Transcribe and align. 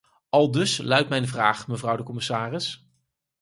Aldus 0.29 0.77
luidt 0.77 1.09
mijn 1.09 1.27
vraag, 1.27 1.67
mevrouw 1.67 1.95
de 1.95 2.03
commissaris. 2.03 2.85